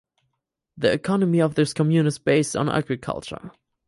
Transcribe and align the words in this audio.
The 0.77 0.91
economy 0.91 1.39
of 1.41 1.53
this 1.53 1.75
commune 1.75 2.07
is 2.07 2.17
based 2.17 2.55
on 2.55 2.67
agriculture. 2.69 3.51